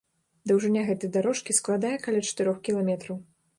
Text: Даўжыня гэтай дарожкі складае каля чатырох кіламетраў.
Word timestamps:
Даўжыня 0.51 0.85
гэтай 0.87 1.11
дарожкі 1.19 1.57
складае 1.59 1.93
каля 2.07 2.25
чатырох 2.27 2.57
кіламетраў. 2.71 3.25